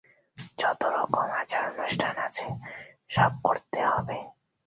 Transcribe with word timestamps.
যত 0.57 0.81
রকম 0.95 1.27
আচার-অনুষ্ঠান 1.41 2.15
আছে, 2.17 2.47
সব 3.09 3.31
করতে 3.43 3.79
হবে। 3.85 4.17